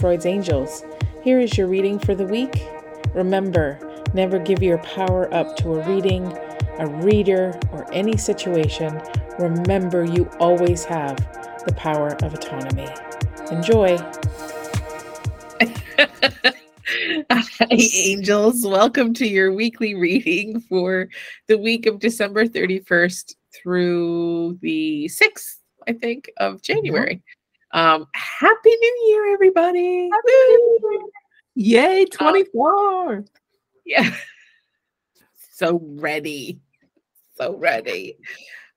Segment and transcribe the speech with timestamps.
[0.00, 0.82] Freud's Angels.
[1.22, 2.64] Here is your reading for the week.
[3.14, 3.78] Remember,
[4.14, 6.24] never give your power up to a reading,
[6.78, 8.98] a reader, or any situation.
[9.38, 11.18] Remember, you always have
[11.66, 12.88] the power of autonomy.
[13.50, 13.98] Enjoy.
[17.30, 18.66] Hi, angels.
[18.66, 21.10] Welcome to your weekly reading for
[21.46, 25.56] the week of December 31st through the 6th,
[25.86, 27.18] I think, of mm-hmm.
[27.72, 30.10] Um, Happy New Year, everybody!
[31.54, 33.16] Yay, 24!
[33.16, 33.22] Uh,
[33.84, 34.14] yeah.
[35.52, 36.60] so ready.
[37.36, 38.18] So ready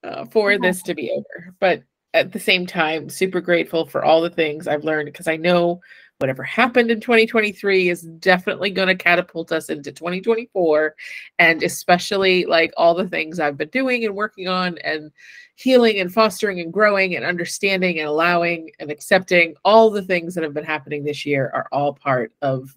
[0.02, 1.54] uh, for this to be over.
[1.60, 1.82] But
[2.14, 5.80] at the same time, super grateful for all the things I've learned because I know
[6.18, 10.94] whatever happened in 2023 is definitely going to catapult us into 2024
[11.40, 15.10] and especially like all the things I've been doing and working on and
[15.56, 19.54] healing and fostering and growing and understanding and allowing and accepting.
[19.64, 22.76] All the things that have been happening this year are all part of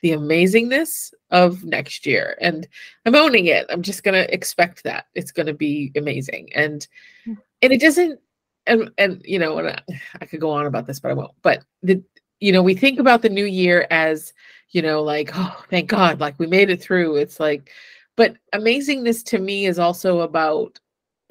[0.00, 2.36] the amazingness of next year.
[2.40, 2.68] And
[3.04, 3.66] i'm owning it.
[3.68, 5.06] I'm just going to expect that.
[5.14, 6.50] It's going to be amazing.
[6.54, 6.86] And
[7.26, 8.20] and it doesn't
[8.66, 9.80] and and you know and I,
[10.20, 11.32] I could go on about this but i won't.
[11.42, 12.02] But the
[12.40, 14.32] you know, we think about the new year as,
[14.70, 17.16] you know, like, oh, thank God, like we made it through.
[17.16, 17.70] It's like,
[18.16, 20.78] but amazingness to me is also about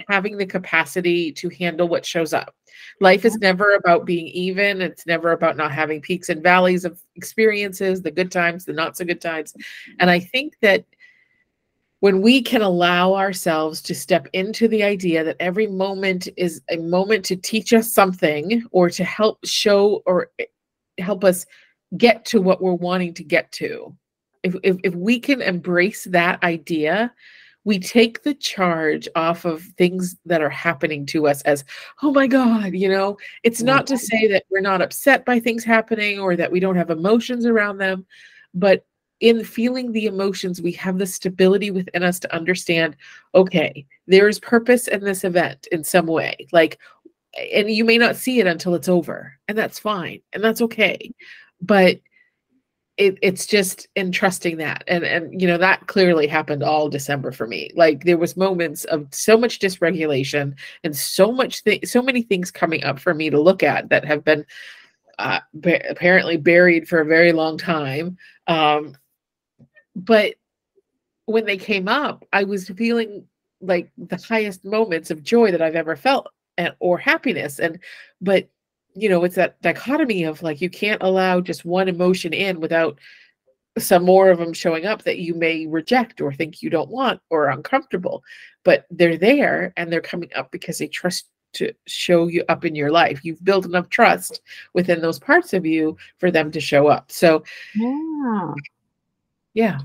[0.09, 2.56] having the capacity to handle what shows up.
[3.00, 3.44] Life is mm-hmm.
[3.44, 4.81] never about being even.
[4.81, 8.98] It's never about not having peaks and valleys of experiences, the good times, the not
[8.98, 9.53] so good times.
[10.00, 10.86] And I think that
[12.00, 16.78] when we can allow ourselves to step into the idea that every moment is a
[16.78, 20.30] moment to teach us something or to help show or
[21.00, 21.45] help us
[21.98, 23.95] get to what we're wanting to get to.
[24.44, 27.12] If, if, if we can embrace that idea,
[27.67, 31.65] we take the charge off of things that are happening to us as,
[32.01, 33.65] oh my God, you know, it's mm-hmm.
[33.65, 36.91] not to say that we're not upset by things happening or that we don't have
[36.91, 38.05] emotions around them,
[38.53, 38.85] but
[39.19, 42.95] in feeling the emotions, we have the stability within us to understand
[43.35, 46.47] okay, there's purpose in this event in some way.
[46.53, 46.79] Like,
[47.38, 51.13] and you may not see it until it's over and that's fine and that's okay
[51.61, 52.00] but
[52.97, 54.84] it, it's just entrusting that.
[54.88, 57.72] And and you know that clearly happened all december for me.
[57.75, 62.52] Like there was moments of so much dysregulation and so much th- so many things
[62.52, 64.46] coming up for me to look at that have been
[65.19, 68.18] uh, ba- apparently buried for a very long time.
[68.47, 68.96] Um,
[69.96, 70.36] but
[71.25, 73.25] when they came up i was feeling
[73.59, 77.59] like the highest moments of joy that i've ever felt and or happiness.
[77.59, 77.80] And
[78.22, 78.50] but
[78.97, 82.97] you know it's that dichotomy of like you can't allow just one emotion in without
[83.78, 87.22] some more of them showing up that you may reject or think you don't want
[87.30, 88.24] or uncomfortable.
[88.63, 92.75] But they're there and they're coming up because they trust to show you up in
[92.75, 93.24] your life.
[93.24, 94.41] You've built enough trust
[94.74, 97.12] within those parts of you for them to show up.
[97.12, 97.44] So
[97.75, 98.53] yeah
[99.57, 99.79] yeah.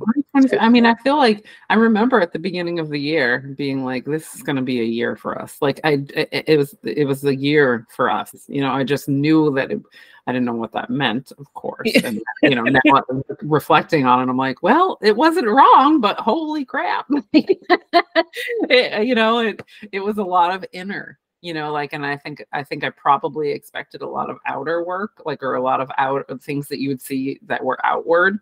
[0.60, 4.04] I mean, I feel like I remember at the beginning of the year being like,
[4.04, 7.06] "This is going to be a year for us." Like, I it, it was it
[7.06, 8.34] was a year for us.
[8.48, 9.80] You know, I just knew that it,
[10.26, 11.90] I didn't know what that meant, of course.
[12.04, 13.02] And you know, now
[13.40, 17.06] reflecting on it, I'm like, well, it wasn't wrong, but holy crap!
[17.32, 22.06] it, uh, you know, it it was a lot of inner you know like and
[22.06, 25.62] i think i think i probably expected a lot of outer work like or a
[25.62, 28.38] lot of out things that you would see that were outward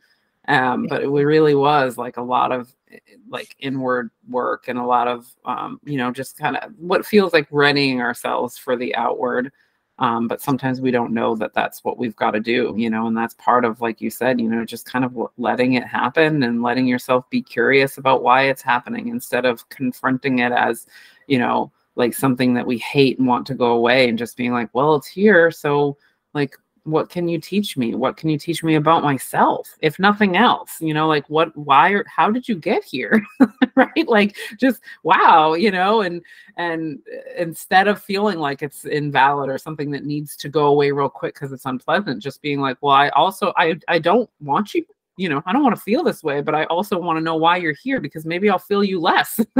[0.50, 4.84] um, but it really was like a lot of eh, like inward work and a
[4.84, 8.94] lot of um, you know just kind of what feels like readying ourselves for the
[8.96, 9.52] outward.
[10.00, 13.06] Um, but sometimes we don't know that that's what we've got to do you know
[13.06, 16.42] and that's part of like you said you know just kind of letting it happen
[16.42, 20.86] and letting yourself be curious about why it's happening instead of confronting it as
[21.26, 24.52] you know like something that we hate and want to go away and just being
[24.52, 25.98] like well it's here so
[26.32, 27.94] like what can you teach me?
[27.94, 30.80] What can you teach me about myself if nothing else?
[30.80, 33.24] You know like what why or how did you get here?
[33.76, 34.08] Right?
[34.08, 36.22] Like just wow you know and
[36.56, 36.98] and
[37.36, 41.34] instead of feeling like it's invalid or something that needs to go away real quick
[41.34, 44.84] because it's unpleasant just being like well i also i i don't want you
[45.16, 47.36] you know i don't want to feel this way but i also want to know
[47.36, 49.38] why you're here because maybe i'll feel you less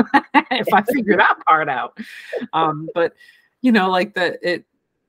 [0.50, 1.96] if i figure that part out.
[2.52, 3.14] Um but
[3.62, 4.64] you know like the it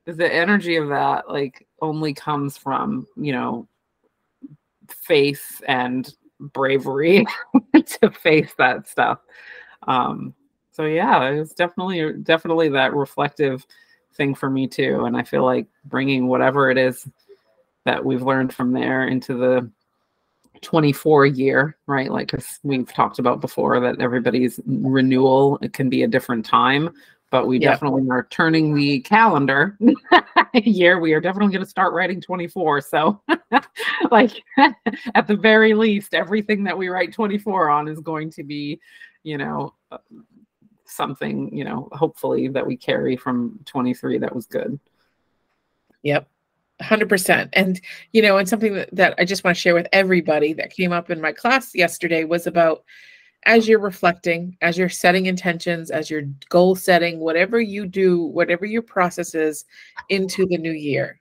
[0.05, 3.67] the energy of that like only comes from you know
[4.87, 7.25] faith and bravery
[7.85, 9.19] to face that stuff.
[9.87, 10.33] Um
[10.71, 13.65] so yeah it was definitely definitely that reflective
[14.13, 15.05] thing for me too.
[15.05, 17.07] And i feel like bringing whatever it is
[17.85, 19.71] that we've learned from there into the
[20.61, 22.11] 24 year right?
[22.11, 22.31] Like
[22.63, 26.91] we've talked about before that everybody's renewal it can be a different time
[27.31, 27.71] but we Yeah.
[27.71, 29.77] definitely are turning the calendar
[30.53, 30.99] year.
[30.99, 32.81] We are definitely going to start writing 24.
[32.81, 33.21] So,
[34.11, 34.31] like,
[35.15, 38.79] at the very least, everything that we write 24 on is going to be,
[39.23, 39.97] you know, uh,
[40.85, 44.77] something, you know, hopefully that we carry from 23 that was good.
[46.03, 46.27] Yep.
[46.81, 47.49] 100%.
[47.53, 47.79] And,
[48.11, 50.91] you know, and something that, that I just want to share with everybody that came
[50.91, 52.83] up in my class yesterday was about
[53.45, 58.65] as you're reflecting, as you're setting intentions, as you're goal setting, whatever you do, whatever
[58.65, 59.65] your process is
[60.09, 61.19] into the new year,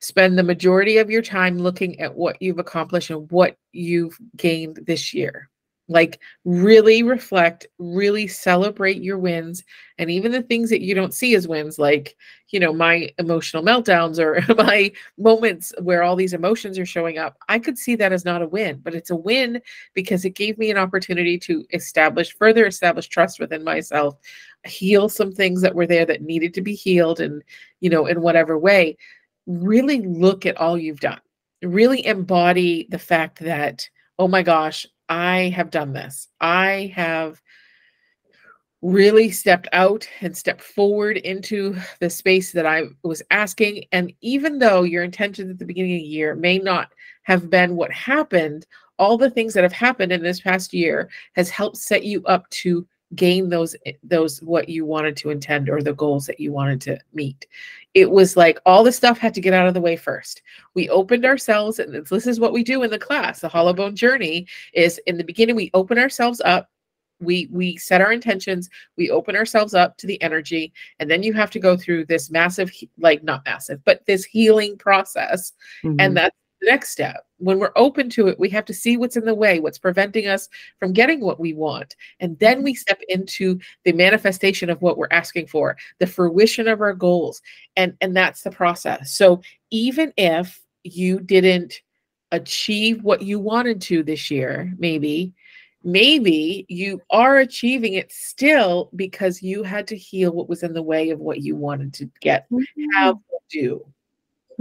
[0.00, 4.80] spend the majority of your time looking at what you've accomplished and what you've gained
[4.86, 5.48] this year.
[5.88, 9.64] Like, really reflect, really celebrate your wins,
[9.98, 12.16] and even the things that you don't see as wins, like,
[12.50, 17.36] you know, my emotional meltdowns or my moments where all these emotions are showing up.
[17.48, 19.60] I could see that as not a win, but it's a win
[19.92, 24.18] because it gave me an opportunity to establish, further establish trust within myself,
[24.64, 27.42] heal some things that were there that needed to be healed, and,
[27.80, 28.96] you know, in whatever way.
[29.46, 31.20] Really look at all you've done,
[31.62, 33.88] really embody the fact that,
[34.18, 36.28] oh my gosh, I have done this.
[36.40, 37.38] I have
[38.80, 43.84] really stepped out and stepped forward into the space that I was asking.
[43.92, 46.90] And even though your intentions at the beginning of the year may not
[47.24, 48.66] have been what happened,
[48.98, 52.48] all the things that have happened in this past year has helped set you up
[52.48, 56.80] to gain those those what you wanted to intend or the goals that you wanted
[56.82, 57.46] to meet.
[57.94, 60.42] It was like all the stuff had to get out of the way first.
[60.74, 63.40] We opened ourselves and this is what we do in the class.
[63.40, 66.70] The hollow bone journey is in the beginning we open ourselves up.
[67.20, 68.70] We we set our intentions.
[68.96, 72.30] We open ourselves up to the energy and then you have to go through this
[72.30, 75.52] massive like not massive but this healing process.
[75.84, 75.96] Mhm.
[75.98, 77.26] and that's the next step.
[77.38, 80.28] When we're open to it we have to see what's in the way what's preventing
[80.28, 80.48] us
[80.78, 81.96] from getting what we want.
[82.20, 86.80] And then we step into the manifestation of what we're asking for the fruition of
[86.80, 87.42] our goals.
[87.76, 89.16] And and that's the process.
[89.16, 91.80] So even if you didn't
[92.30, 95.34] achieve what you wanted to this year maybe
[95.84, 100.82] maybe you are achieving it still because you had to heal what was in the
[100.82, 102.84] way of what you wanted to get mm-hmm.
[102.94, 103.84] have or do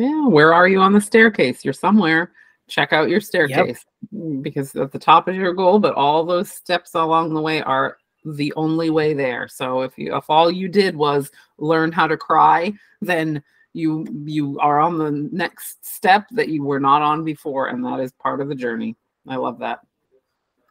[0.01, 1.63] Yeah, where are you on the staircase?
[1.63, 2.31] You're somewhere.
[2.67, 6.49] Check out your staircase Mm, because at the top is your goal, but all those
[6.49, 9.47] steps along the way are the only way there.
[9.47, 13.43] So if you if all you did was learn how to cry, then
[13.73, 17.99] you you are on the next step that you were not on before, and that
[17.99, 18.95] is part of the journey.
[19.27, 19.81] I love that.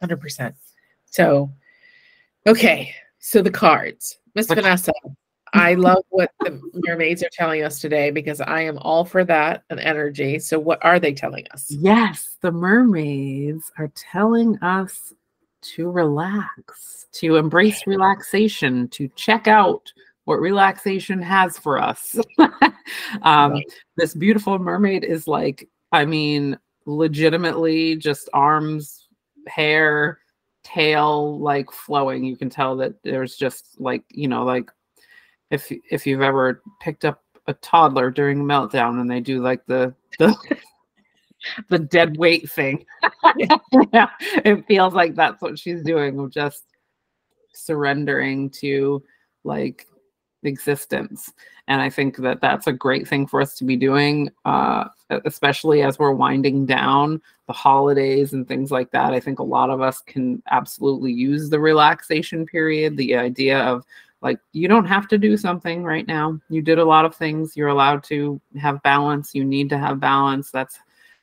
[0.03, 0.55] 100%
[1.05, 1.53] so
[2.47, 4.93] okay so the cards miss vanessa
[5.55, 9.65] i love what the mermaids are telling us today because i am all for that
[9.71, 15.13] and energy so what are they telling us Yes, the mermaids are telling us
[15.63, 19.93] to relax, to embrace relaxation, to check out
[20.25, 22.19] what relaxation has for us.
[23.23, 23.73] um, Right.
[23.97, 29.09] This beautiful mermaid is like, I mean, legitimately just arms,
[29.47, 30.19] hair,
[30.65, 32.25] tail, like flowing.
[32.25, 34.71] You can tell that there's just like, you know, like
[35.51, 39.65] if if you've ever picked up a toddler during a meltdown and they do like
[39.67, 40.35] the the
[41.69, 42.85] the dead weight thing.
[43.93, 44.09] yeah,
[44.45, 46.65] it feels like that's what she's doing of just
[47.53, 49.03] surrendering to
[49.45, 49.87] like
[50.43, 51.33] existence.
[51.69, 54.87] And I think that that's a great thing for us to be doing, uh,
[55.25, 59.13] especially as we're winding down the holidays and things like that.
[59.13, 63.85] I think a lot of us can absolutely use the relaxation period, the idea of
[64.23, 66.39] like you don't have to do something right now.
[66.49, 67.57] You did a lot of things.
[67.57, 69.35] You're allowed to have balance.
[69.35, 70.51] You need to have balance.
[70.51, 70.79] That's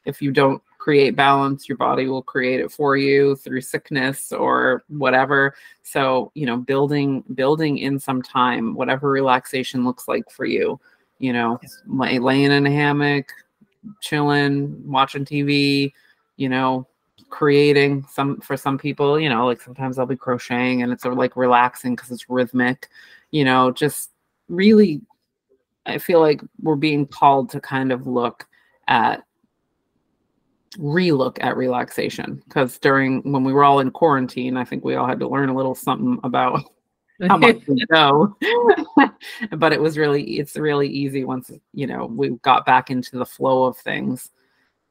[0.06, 4.84] if you don't create balance your body will create it for you through sickness or
[4.88, 5.54] whatever.
[5.84, 10.80] So you know building building in some time whatever relaxation looks like for you
[11.20, 13.32] you know lay, laying in a hammock
[14.02, 15.92] chilling watching tv
[16.36, 16.86] you know
[17.30, 21.12] creating some for some people you know like sometimes i'll be crocheting and it's sort
[21.12, 22.88] of like relaxing because it's rhythmic
[23.32, 24.12] you know just
[24.48, 25.02] really
[25.86, 28.48] i feel like we're being called to kind of look
[28.88, 29.24] at
[30.78, 35.08] relook at relaxation because during when we were all in quarantine i think we all
[35.08, 36.64] had to learn a little something about
[37.28, 38.36] how much we know.
[39.58, 43.26] But it was really it's really easy once you know we got back into the
[43.26, 44.30] flow of things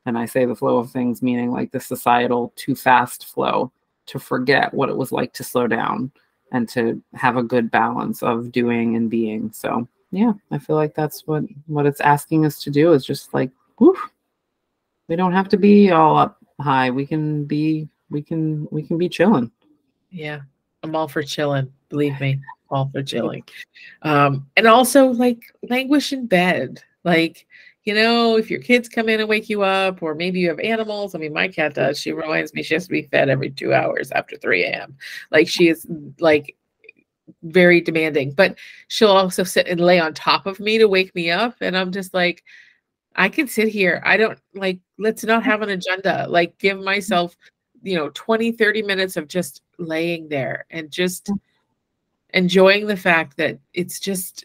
[0.07, 3.71] and i say the flow of things meaning like the societal too fast flow
[4.07, 6.11] to forget what it was like to slow down
[6.53, 10.95] and to have a good balance of doing and being so yeah i feel like
[10.95, 13.97] that's what what it's asking us to do is just like whew,
[15.09, 18.97] we don't have to be all up high we can be we can we can
[18.97, 19.51] be chilling
[20.11, 20.41] yeah
[20.83, 23.45] i'm all for chilling Believe me, all for chilling.
[24.03, 26.83] Um, and also like languish in bed.
[27.05, 27.47] Like,
[27.87, 30.59] you know, if your kids come in and wake you up, or maybe you have
[30.59, 31.15] animals.
[31.15, 31.99] I mean, my cat does.
[32.01, 34.97] She reminds me she has to be fed every two hours after 3 a.m.
[35.31, 35.87] Like she is
[36.19, 36.57] like
[37.45, 38.57] very demanding, but
[38.89, 41.55] she'll also sit and lay on top of me to wake me up.
[41.61, 42.43] And I'm just like,
[43.15, 44.03] I can sit here.
[44.05, 46.27] I don't like, let's not have an agenda.
[46.29, 47.37] Like, give myself,
[47.85, 51.31] you know, 20, 30 minutes of just laying there and just
[52.35, 54.45] enjoying the fact that it's just,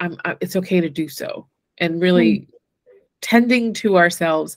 [0.00, 1.46] I'm, it's okay to do so
[1.78, 2.46] and really mm.
[3.20, 4.56] Tending to ourselves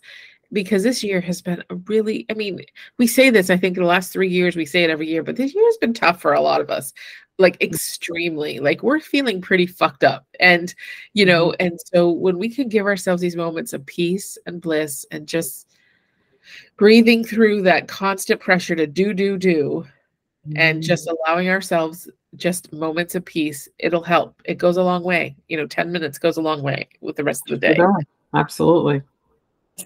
[0.51, 2.59] because this year has been a really i mean
[2.97, 5.23] we say this i think in the last three years we say it every year
[5.23, 6.93] but this year has been tough for a lot of us
[7.39, 7.67] like mm.
[7.67, 10.75] extremely like we're feeling pretty fucked up and
[11.13, 11.65] you know mm-hmm.
[11.67, 15.69] and so when we can give ourselves these moments of peace and bliss and just
[16.77, 19.85] breathing through that constant pressure to do do do
[20.47, 20.57] mm-hmm.
[20.57, 25.35] and just allowing ourselves just moments of peace it'll help it goes a long way
[25.47, 27.77] you know 10 minutes goes a long way with the rest of the day
[28.35, 29.01] absolutely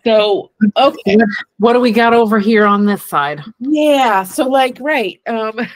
[0.04, 1.18] so okay
[1.60, 5.60] what do we got over here on this side yeah so like right um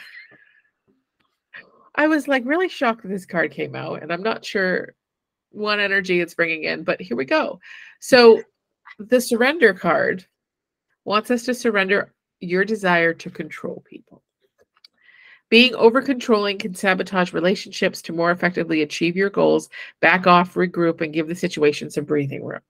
[1.95, 4.95] I was like really shocked that this card came out, and I'm not sure
[5.51, 7.59] what energy it's bringing in, but here we go.
[7.99, 8.41] So,
[8.97, 10.25] the surrender card
[11.05, 14.23] wants us to surrender your desire to control people.
[15.51, 19.69] Being over controlling can sabotage relationships to more effectively achieve your goals.
[19.99, 22.61] Back off, regroup, and give the situation some breathing room.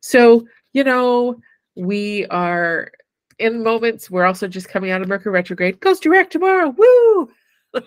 [0.00, 1.40] So, you know,
[1.74, 2.92] we are
[3.40, 6.74] in moments, we're also just coming out of Mercury retrograde, goes direct tomorrow.
[6.76, 7.30] Woo!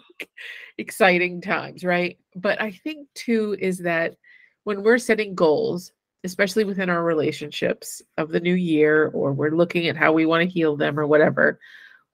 [0.78, 2.18] exciting times, right?
[2.36, 4.18] But I think too is that
[4.66, 5.94] when we're setting goals,
[6.26, 10.44] especially within our relationships of the new year, or we're looking at how we want
[10.44, 11.58] to heal them or whatever,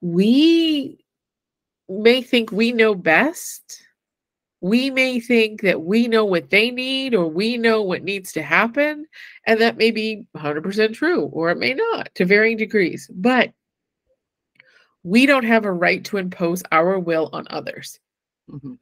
[0.00, 1.04] we
[1.88, 3.82] may think we know best.
[4.60, 8.42] We may think that we know what they need or we know what needs to
[8.42, 9.06] happen.
[9.46, 13.08] And that may be 100% true, or it may not to varying degrees.
[13.12, 13.52] But
[15.04, 18.00] we don't have a right to impose our will on others.
[18.50, 18.74] Mm-hmm.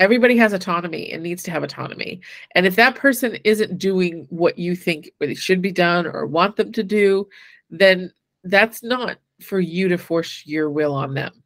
[0.00, 2.20] Everybody has autonomy and needs to have autonomy.
[2.54, 6.56] And if that person isn't doing what you think it should be done or want
[6.56, 7.28] them to do,
[7.70, 11.43] then that's not for you to force your will on them.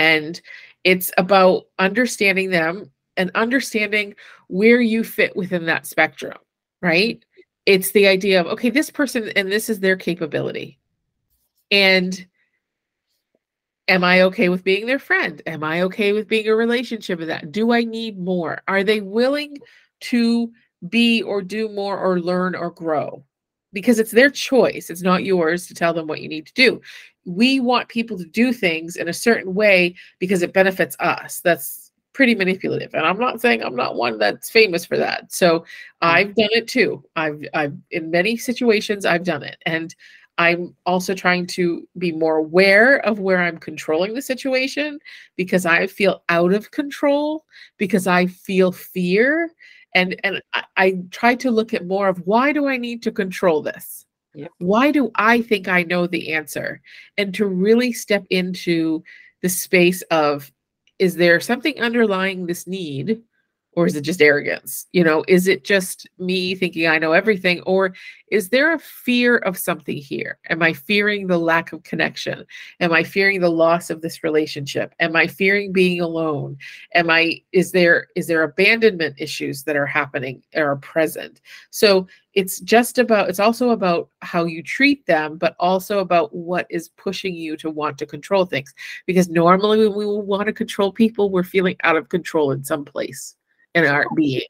[0.00, 0.40] And
[0.82, 4.14] it's about understanding them and understanding
[4.48, 6.38] where you fit within that spectrum,
[6.80, 7.22] right?
[7.66, 10.78] It's the idea of, okay, this person and this is their capability.
[11.70, 12.26] And
[13.88, 15.42] Am I okay with being their friend?
[15.46, 17.50] Am I okay with being a relationship with that?
[17.50, 18.62] Do I need more?
[18.68, 19.56] Are they willing
[20.02, 20.52] to
[20.88, 23.24] be or do more or learn or grow?
[23.72, 24.90] Because it's their choice.
[24.90, 26.80] It's not yours to tell them what you need to do.
[27.24, 31.40] We want people to do things in a certain way because it benefits us.
[31.40, 32.94] That's pretty manipulative.
[32.94, 35.32] And I'm not saying I'm not one that's famous for that.
[35.32, 35.64] So mm.
[36.02, 37.04] I've done it too.
[37.16, 39.58] I've I've in many situations I've done it.
[39.66, 39.94] And
[40.38, 44.98] I'm also trying to be more aware of where I'm controlling the situation
[45.36, 47.44] because I feel out of control,
[47.76, 49.50] because I feel fear.
[49.94, 53.12] And, and I, I try to look at more of why do I need to
[53.12, 54.06] control this?
[54.34, 54.50] Yep.
[54.58, 56.80] Why do I think I know the answer?
[57.16, 59.02] And to really step into
[59.42, 60.52] the space of
[60.98, 63.22] is there something underlying this need
[63.72, 64.86] or is it just arrogance?
[64.92, 67.94] You know is it just me thinking i know everything or
[68.30, 70.38] is there a fear of something here?
[70.48, 72.44] Am i fearing the lack of connection?
[72.80, 74.94] Am i fearing the loss of this relationship?
[75.00, 76.56] Am i fearing being alone?
[76.94, 81.40] Am i is there is there abandonment issues that are happening or are present?
[81.70, 86.66] So it's just about it's also about how you treat them but also about what
[86.70, 88.74] is pushing you to want to control things.
[89.06, 92.84] Because normally when we want to control people we're feeling out of control in some
[92.84, 93.36] place
[93.74, 94.42] in our being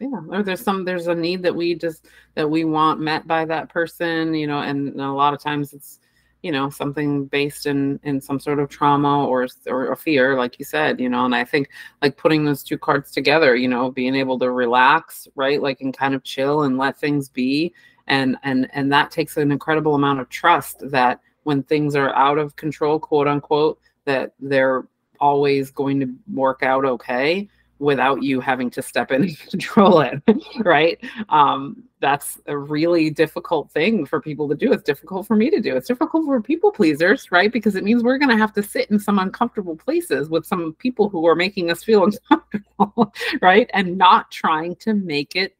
[0.00, 3.44] yeah or there's some there's a need that we just that we want met by
[3.44, 6.00] that person you know and a lot of times it's
[6.42, 10.58] you know something based in in some sort of trauma or or a fear like
[10.58, 11.68] you said you know and i think
[12.02, 15.96] like putting those two cards together you know being able to relax right like and
[15.96, 17.72] kind of chill and let things be
[18.06, 22.38] and and and that takes an incredible amount of trust that when things are out
[22.38, 24.86] of control quote unquote that they're
[25.18, 30.22] always going to work out okay without you having to step in and control it
[30.64, 30.98] right?
[31.28, 34.72] Um, that's a really difficult thing for people to do.
[34.72, 35.76] It's difficult for me to do.
[35.76, 37.52] It's difficult for people pleasers right?
[37.52, 40.74] Because it means we're going to have to sit in some uncomfortable places with some
[40.74, 43.70] people who are making us feel uncomfortable right?
[43.72, 45.56] And not trying to make it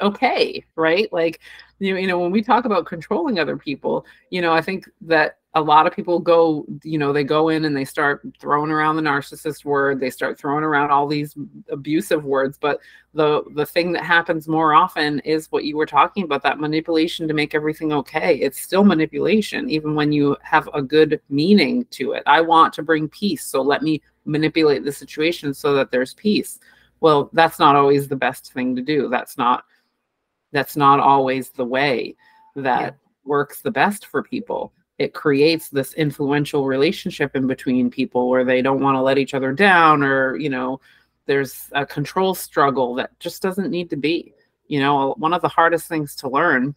[0.00, 1.12] okay right?
[1.12, 1.40] Like
[1.80, 4.88] you know, you know when we talk about controlling other people you know i think
[5.00, 8.70] that a lot of people go, you know, they go in and they start throwing
[8.70, 11.34] around the narcissist word, they start throwing around all these
[11.70, 12.78] abusive words, but
[13.14, 17.26] the the thing that happens more often is what you were talking about that manipulation
[17.26, 18.36] to make everything okay.
[18.36, 22.22] It's still manipulation even when you have a good meaning to it.
[22.26, 26.60] I want to bring peace, so let me manipulate the situation so that there's peace.
[27.00, 29.08] Well, that's not always the best thing to do.
[29.08, 29.64] That's not
[30.52, 32.14] that's not always the way
[32.54, 32.90] that yeah.
[33.24, 38.60] works the best for people it creates this influential relationship in between people where they
[38.60, 40.80] don't want to let each other down or you know
[41.26, 44.34] there's a control struggle that just doesn't need to be.
[44.68, 46.74] You know one of the hardest things to learn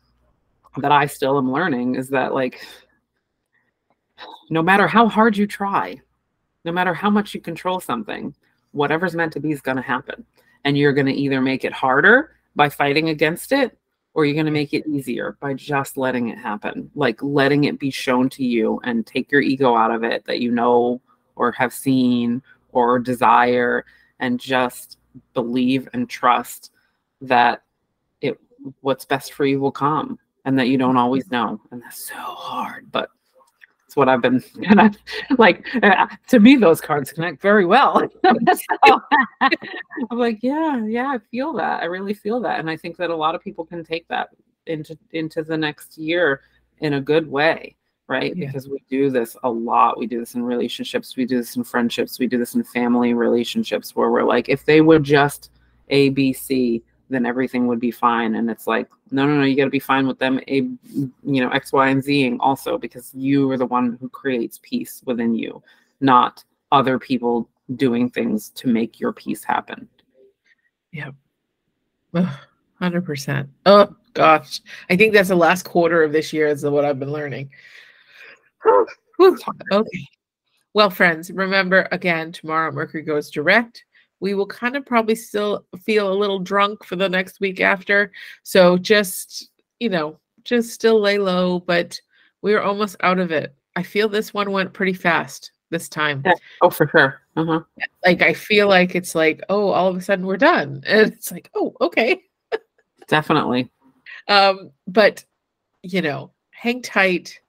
[0.77, 2.65] that i still am learning is that like
[4.49, 6.01] no matter how hard you try
[6.65, 8.33] no matter how much you control something
[8.73, 10.25] whatever's meant to be is going to happen.
[10.65, 13.77] And you're going to either make it harder by fighting against it
[14.13, 14.53] or you're going to mm-hmm.
[14.53, 18.79] make it easier by just letting it happen like letting it be shown to you
[18.84, 21.01] and take your ego out of it that you know
[21.36, 22.41] or have seen
[22.72, 23.86] or desire
[24.20, 24.98] and just
[25.34, 26.72] believe and trust
[27.22, 27.63] that
[28.22, 28.39] it
[28.82, 31.00] what's best for you will come and that you don't mm-hmm.
[31.00, 33.10] always know and that's so hard but
[33.93, 35.67] it's what I've been kind of like.
[35.83, 38.01] Uh, to me, those cards connect very well.
[38.23, 39.01] so,
[40.09, 41.83] I'm like, yeah, yeah, I feel that.
[41.83, 44.29] I really feel that, and I think that a lot of people can take that
[44.65, 46.41] into into the next year
[46.79, 47.75] in a good way,
[48.07, 48.35] right?
[48.35, 48.47] Yeah.
[48.47, 50.00] Because we do this a lot.
[50.00, 51.15] We do this in relationships.
[51.15, 52.17] We do this in friendships.
[52.17, 55.51] We do this in family relationships, where we're like, if they would just
[55.89, 56.81] A, B, C,
[57.12, 58.33] then everything would be fine.
[58.35, 61.12] And it's like, no, no, no, you got to be fine with them, a, you
[61.24, 65.36] know, X, Y, and Zing also because you are the one who creates peace within
[65.36, 65.62] you,
[66.01, 69.88] not other people doing things to make your peace happen.
[70.91, 71.12] Yeah.
[72.79, 73.50] Hundred percent.
[73.67, 77.12] Oh gosh, I think that's the last quarter of this year is what I've been
[77.12, 77.51] learning.
[79.22, 80.08] okay.
[80.74, 83.86] Well, friends, remember again, tomorrow Mercury goes direct
[84.23, 88.09] we will kind of probably still feel a little drunk for the next week after.
[88.43, 89.49] So just,
[89.81, 91.99] you know, just still lay low, but
[92.41, 93.53] we're almost out of it.
[93.75, 96.23] I feel this one went pretty fast this time.
[96.25, 96.36] Yeah.
[96.62, 97.19] Oh, for sure.
[97.36, 97.63] Uh-huh.
[98.05, 100.81] Like I feel like it's like, oh, all of a sudden we're done.
[100.88, 102.23] And it's like, oh, okay.
[103.09, 103.73] Definitely.
[104.29, 105.25] Um, but
[105.81, 107.41] you know, hang tight.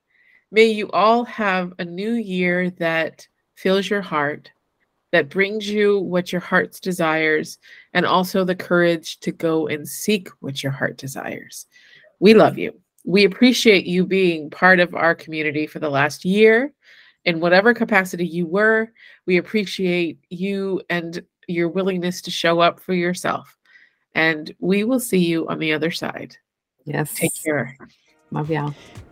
[0.50, 4.50] May you all have a new year that fills your heart
[5.14, 7.58] that brings you what your heart's desires
[7.92, 11.66] and also the courage to go and seek what your heart desires.
[12.18, 12.80] We love you.
[13.04, 16.72] We appreciate you being part of our community for the last year
[17.24, 18.90] in whatever capacity you were.
[19.24, 23.56] We appreciate you and your willingness to show up for yourself.
[24.16, 26.36] And we will see you on the other side.
[26.86, 27.14] Yes.
[27.14, 27.78] Take care.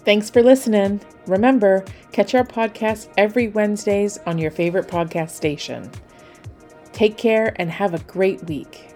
[0.04, 1.00] Thanks for listening.
[1.26, 5.90] Remember, catch our podcast every Wednesdays on your favorite podcast station.
[6.92, 8.91] Take care and have a great week.